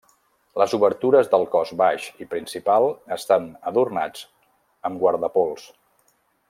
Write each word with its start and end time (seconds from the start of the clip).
Les 0.61 0.71
obertures 0.77 1.29
del 1.33 1.45
cos 1.55 1.73
baix 1.83 2.07
i 2.25 2.27
principal 2.33 2.89
estan 3.19 3.47
adornats 3.73 4.27
amb 4.91 5.03
guardapols. 5.05 5.71